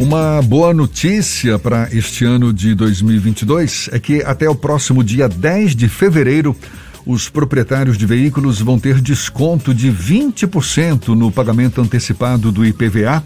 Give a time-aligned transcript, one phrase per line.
[0.00, 5.76] Uma boa notícia para este ano de 2022 é que até o próximo dia 10
[5.76, 6.56] de fevereiro,
[7.04, 13.22] os proprietários de veículos vão ter desconto de 20% no pagamento antecipado do IPVA,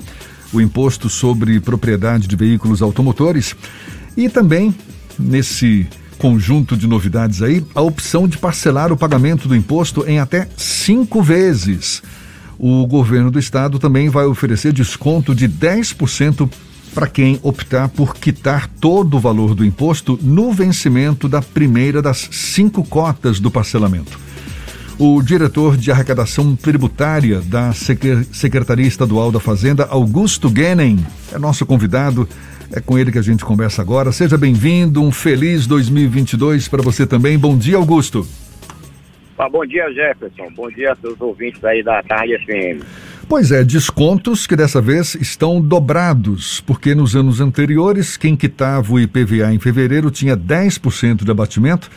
[0.52, 3.54] o Imposto sobre Propriedade de Veículos Automotores,
[4.16, 4.74] e também,
[5.16, 5.86] nesse
[6.18, 11.22] conjunto de novidades aí, a opção de parcelar o pagamento do imposto em até cinco
[11.22, 12.02] vezes
[12.58, 16.48] o governo do estado também vai oferecer desconto de 10%
[16.94, 22.28] para quem optar por quitar todo o valor do imposto no vencimento da primeira das
[22.30, 24.18] cinco cotas do parcelamento.
[24.96, 32.28] O diretor de arrecadação tributária da Secretaria Estadual da Fazenda, Augusto Guenem, é nosso convidado.
[32.70, 34.12] É com ele que a gente conversa agora.
[34.12, 37.36] Seja bem-vindo, um feliz 2022 para você também.
[37.36, 38.26] Bom dia, Augusto.
[39.36, 40.48] Ah, bom dia, Jefferson.
[40.54, 42.84] Bom dia a ouvintes aí da Tarde FM.
[43.28, 49.00] Pois é, descontos que dessa vez estão dobrados, porque nos anos anteriores, quem quitava o
[49.00, 51.90] IPVA em fevereiro tinha 10% de abatimento,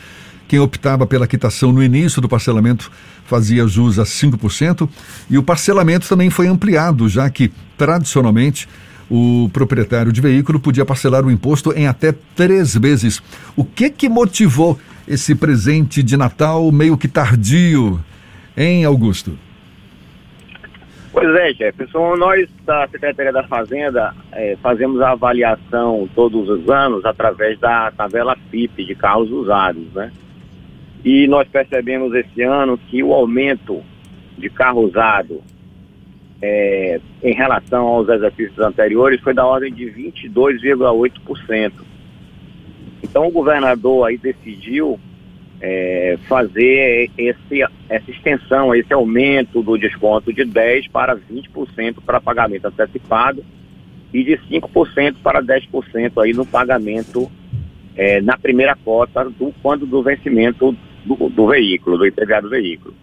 [0.48, 2.90] quem optava pela quitação no início do parcelamento
[3.24, 4.88] fazia jus a 5%,
[5.28, 8.66] e o parcelamento também foi ampliado, já que, tradicionalmente,
[9.10, 13.22] o proprietário de veículo podia parcelar o imposto em até três vezes.
[13.54, 17.98] O que que motivou esse presente de Natal meio que tardio,
[18.54, 19.38] hein, Augusto?
[21.10, 22.16] Pois é, Jefferson.
[22.16, 28.36] Nós da Secretaria da Fazenda é, fazemos a avaliação todos os anos através da tabela
[28.50, 30.12] FIP de carros usados, né?
[31.04, 33.82] E nós percebemos esse ano que o aumento
[34.36, 35.40] de carro usado
[36.42, 41.72] é, em relação aos exercícios anteriores foi da ordem de 22,8%.
[43.18, 44.96] Então o governador aí decidiu
[45.60, 52.66] é, fazer esse, essa extensão, esse aumento do desconto de 10% para 20% para pagamento
[52.68, 53.44] antecipado
[54.14, 57.28] e de 5% para 10% aí no pagamento
[57.96, 62.94] é, na primeira cota do quando do vencimento do, do veículo, do IPVA do veículo.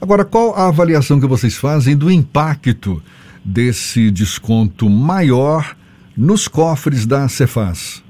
[0.00, 3.00] Agora, qual a avaliação que vocês fazem do impacto
[3.44, 5.76] desse desconto maior
[6.16, 8.04] nos cofres da Cefaz?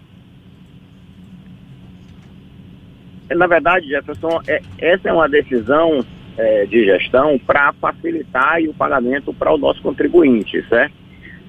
[3.35, 6.05] Na verdade, Jefferson, é, essa é uma decisão
[6.37, 10.95] é, de gestão para facilitar o pagamento para o nosso contribuinte, certo?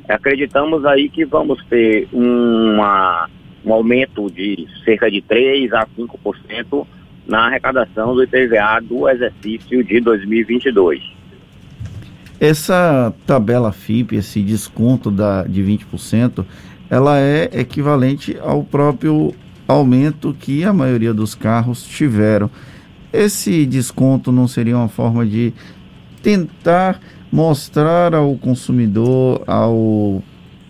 [0.07, 3.29] Acreditamos aí que vamos ter uma,
[3.65, 6.87] um aumento de cerca de 3 a 5%
[7.27, 11.17] na arrecadação do IPVA do exercício de 2022.
[12.39, 16.45] Essa tabela FIP, esse desconto da, de 20%,
[16.89, 19.33] ela é equivalente ao próprio
[19.67, 22.49] aumento que a maioria dos carros tiveram.
[23.11, 25.53] Esse desconto não seria uma forma de
[26.21, 26.99] tentar
[27.31, 30.23] mostrar ao consumidor, ao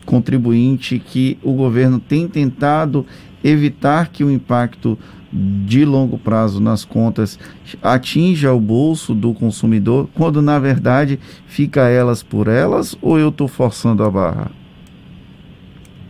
[0.06, 3.06] contribuinte, que o governo tem tentado
[3.44, 4.97] evitar que o impacto
[5.31, 7.38] de longo prazo nas contas
[7.81, 13.47] atinja o bolso do consumidor, quando na verdade fica elas por elas, ou eu estou
[13.47, 14.52] forçando a barra?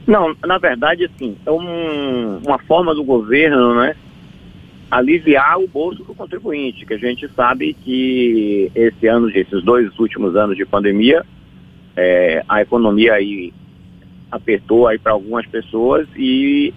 [0.07, 3.93] Não, na verdade, sim, é um, uma forma do governo, né,
[4.89, 10.33] aliviar o bolso do contribuinte, que a gente sabe que esse ano, esses dois últimos
[10.37, 11.25] anos de pandemia,
[11.93, 13.53] é, a economia aí
[14.31, 16.73] apertou aí para algumas pessoas e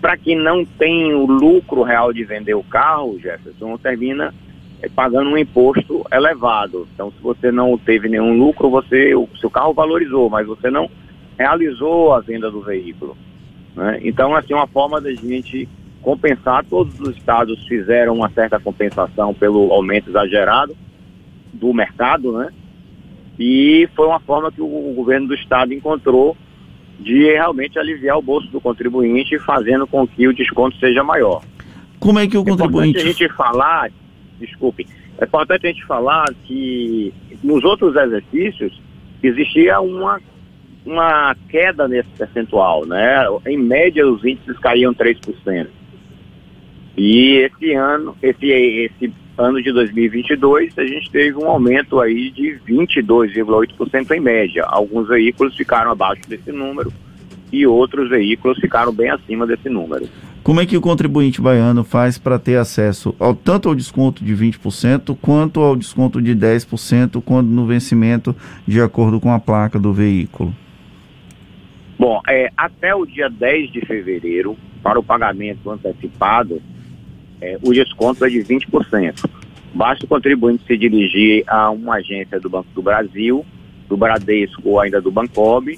[0.00, 4.32] para quem não tem o lucro real de vender o carro, Jefferson, termina
[4.80, 6.86] é, pagando um imposto elevado.
[6.94, 10.88] Então, se você não teve nenhum lucro, você o seu carro valorizou, mas você não
[11.38, 13.16] realizou a venda do veículo.
[13.74, 14.00] Né?
[14.02, 15.68] Então, assim, uma forma da gente
[16.02, 20.76] compensar, todos os estados fizeram uma certa compensação pelo aumento exagerado
[21.52, 22.50] do mercado, né?
[23.38, 26.36] E foi uma forma que o governo do estado encontrou
[27.00, 31.42] de realmente aliviar o bolso do contribuinte, fazendo com que o desconto seja maior.
[31.98, 32.98] Como é que o contribuinte...
[32.98, 33.90] É importante a gente falar,
[34.38, 34.86] desculpe,
[35.18, 37.12] é importante a gente falar que
[37.42, 38.80] nos outros exercícios
[39.22, 40.20] existia uma
[40.84, 43.24] uma queda nesse percentual, né?
[43.46, 45.68] Em média, os índices caíam 3%.
[46.96, 52.58] E esse ano, esse, esse ano de 2022, a gente teve um aumento aí de
[52.68, 54.64] 22,8% em média.
[54.66, 56.92] Alguns veículos ficaram abaixo desse número
[57.52, 60.08] e outros veículos ficaram bem acima desse número.
[60.42, 64.34] Como é que o contribuinte baiano faz para ter acesso ao, tanto ao desconto de
[64.36, 68.36] 20% quanto ao desconto de 10% quando no vencimento
[68.66, 70.54] de acordo com a placa do veículo?
[71.98, 76.60] Bom, é, até o dia 10 de fevereiro, para o pagamento antecipado,
[77.40, 79.24] é, o desconto é de 20%.
[79.72, 83.44] Basta o contribuinte se dirigir a uma agência do Banco do Brasil,
[83.88, 85.76] do Bradesco ou ainda do Bancob,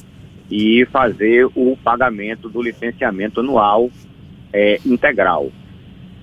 [0.51, 3.91] e fazer o pagamento do licenciamento anual
[4.53, 5.51] é, integral.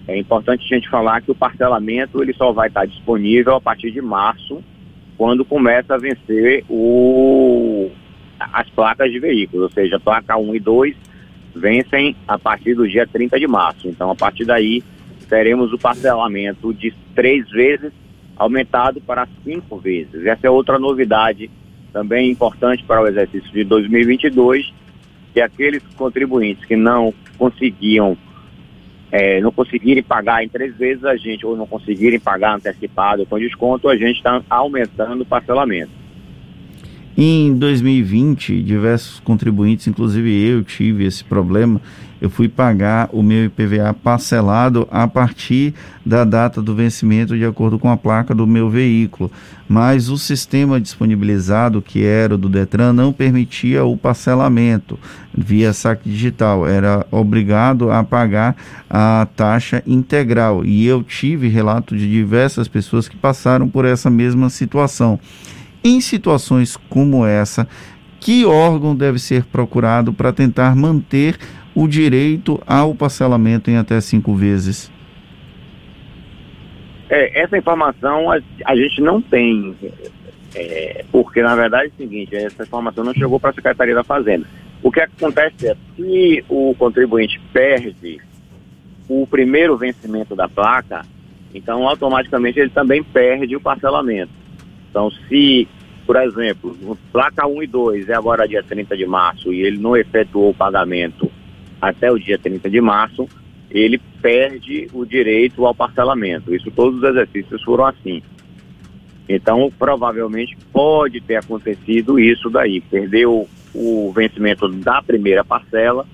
[0.07, 3.91] É importante a gente falar que o parcelamento ele só vai estar disponível a partir
[3.91, 4.63] de março,
[5.17, 7.52] quando começa a vencer o,
[8.51, 10.95] as placas de veículos, ou seja, placa 1 e 2
[11.55, 13.87] vencem a partir do dia 30 de março.
[13.87, 14.83] Então, a partir daí,
[15.29, 17.91] teremos o parcelamento de três vezes
[18.35, 20.25] aumentado para cinco vezes.
[20.25, 21.49] Essa é outra novidade
[21.91, 24.73] também importante para o exercício de 2022,
[25.31, 28.17] que aqueles contribuintes que não conseguiam
[29.11, 33.37] é, não conseguirem pagar em três vezes, a gente, ou não conseguirem pagar antecipado com
[33.37, 35.91] desconto, a gente está aumentando o parcelamento.
[37.15, 41.79] Em 2020, diversos contribuintes, inclusive eu, tive esse problema.
[42.19, 47.77] Eu fui pagar o meu IPVA parcelado a partir da data do vencimento, de acordo
[47.77, 49.29] com a placa do meu veículo.
[49.69, 54.97] Mas o sistema disponibilizado, que era o do Detran, não permitia o parcelamento
[55.37, 56.67] via saque digital.
[56.67, 58.55] Era obrigado a pagar
[58.89, 60.65] a taxa integral.
[60.65, 65.19] E eu tive relato de diversas pessoas que passaram por essa mesma situação.
[65.83, 67.67] Em situações como essa,
[68.19, 71.37] que órgão deve ser procurado para tentar manter
[71.75, 74.91] o direito ao parcelamento em até cinco vezes?
[77.09, 79.75] É, essa informação a, a, gente não tem,
[80.55, 84.03] é, porque na verdade é o seguinte, essa informação não chegou para a Secretaria da
[84.03, 84.47] Fazenda.
[84.81, 88.21] O que acontece é, se o contribuinte perde
[89.07, 91.05] o primeiro vencimento da placa,
[91.53, 94.42] então automaticamente ele também perde o parcelamento.
[94.93, 95.67] Então, se,
[96.05, 96.77] por exemplo,
[97.11, 100.53] placa 1 e 2 é agora dia 30 de março e ele não efetuou o
[100.53, 101.31] pagamento
[101.81, 103.27] até o dia 30 de março,
[103.71, 106.53] ele perde o direito ao parcelamento.
[106.53, 108.21] Isso todos os exercícios foram assim.
[109.27, 116.05] Então, provavelmente pode ter acontecido isso daí, perdeu o vencimento da primeira parcela,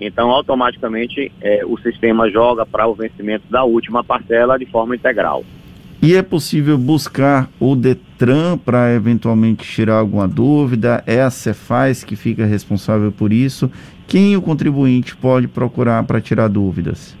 [0.00, 5.44] então automaticamente é, o sistema joga para o vencimento da última parcela de forma integral.
[6.04, 11.02] E é possível buscar o Detran para eventualmente tirar alguma dúvida?
[11.06, 13.72] É a Cefaz que fica responsável por isso?
[14.06, 17.16] Quem o contribuinte pode procurar para tirar dúvidas?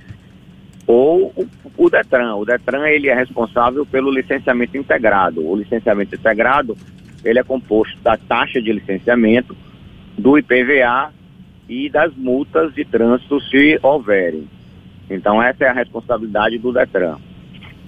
[0.86, 1.46] ou o,
[1.76, 2.34] o, Detran.
[2.36, 5.46] O Detran ele é responsável pelo licenciamento integrado.
[5.46, 6.74] O licenciamento integrado
[7.22, 9.54] ele é composto da taxa de licenciamento
[10.18, 11.12] do IPVA
[11.68, 14.48] e das multas de trânsito se houverem.
[15.08, 17.16] Então essa é a responsabilidade do Detran.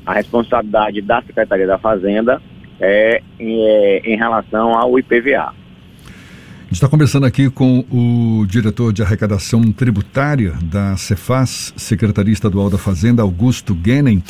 [0.06, 2.40] A responsabilidade da Secretaria da Fazenda
[2.80, 5.48] é, é em relação ao IPVA.
[5.50, 12.70] A gente está conversando aqui com o diretor de arrecadação tributária da Cefaz, Secretaria Estadual
[12.70, 14.22] da Fazenda, Augusto Guenem.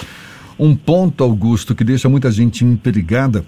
[0.59, 3.45] Um ponto, Augusto, que deixa muita gente imperigada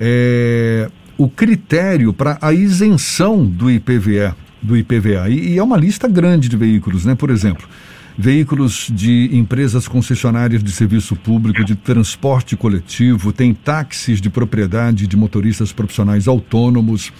[0.00, 5.28] é o critério para a isenção do IPVA, do IPVA.
[5.28, 7.16] E, e, é uma lista grande de veículos, né?
[7.16, 7.68] Por exemplo,
[8.16, 15.16] veículos de empresas concessionárias de serviço público, de transporte coletivo, tem táxis de propriedade de
[15.16, 17.12] motoristas profissionais autônomos,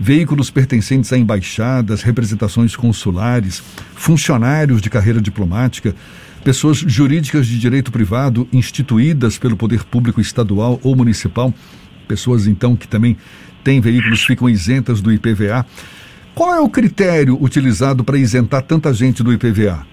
[0.00, 3.62] veículos pertencentes a embaixadas, representações consulares,
[3.94, 5.94] funcionários de carreira diplomática,
[6.42, 11.54] pessoas jurídicas de direito privado instituídas pelo poder público estadual ou municipal
[12.04, 13.16] pessoas então que também
[13.62, 15.66] têm veículos ficam isentas do IPVA.
[16.34, 19.86] Qual é o critério utilizado para isentar tanta gente do IPVA?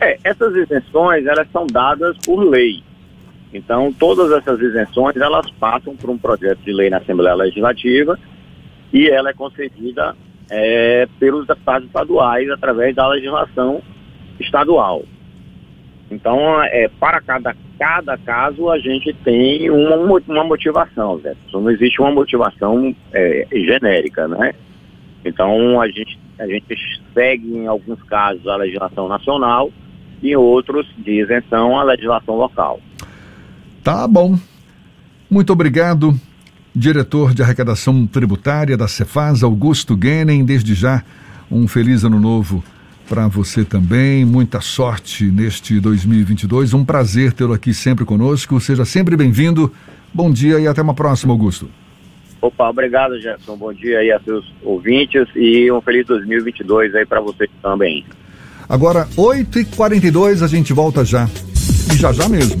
[0.00, 2.82] É, essas isenções elas são dadas por lei.
[3.52, 8.18] Então, todas essas isenções elas passam por um projeto de lei na Assembleia Legislativa
[8.92, 10.16] e ela é concedida
[10.50, 13.82] é, pelos deputados estaduais através da legislação
[14.38, 15.02] estadual.
[16.10, 19.96] Então, é, para cada, cada caso, a gente tem uma,
[20.28, 21.34] uma motivação, Zé.
[21.50, 24.52] Não existe uma motivação é, genérica, né?
[25.24, 26.76] Então, a gente, a gente
[27.14, 29.70] segue, em alguns casos, a legislação nacional
[30.22, 32.78] e em outros, de isenção, a legislação local.
[33.82, 34.38] Tá bom.
[35.30, 36.14] Muito obrigado,
[36.76, 40.44] diretor de arrecadação tributária da Cefaz, Augusto Guenem.
[40.44, 41.02] Desde já,
[41.50, 42.62] um feliz ano novo
[43.10, 44.24] para você também.
[44.24, 46.72] Muita sorte neste 2022.
[46.72, 48.60] Um prazer tê-lo aqui sempre conosco.
[48.60, 49.72] Seja sempre bem-vindo.
[50.14, 51.68] Bom dia e até uma próxima, Augusto.
[52.40, 53.56] Opa, obrigado, Jefferson.
[53.56, 58.04] Bom dia aí a seus ouvintes e um feliz 2022 aí para você também.
[58.68, 61.28] Agora, 8h42, a gente volta já.
[61.92, 62.60] E já já mesmo.